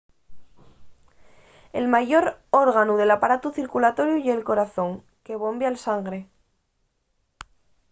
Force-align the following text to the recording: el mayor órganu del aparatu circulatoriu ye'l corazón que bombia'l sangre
el 1.79 1.87
mayor 1.93 2.27
órganu 2.63 2.93
del 2.99 3.11
aparatu 3.15 3.47
circulatoriu 3.59 4.17
ye'l 4.25 4.47
corazón 4.49 4.91
que 5.25 5.39
bombia'l 5.43 5.77
sangre 5.85 6.19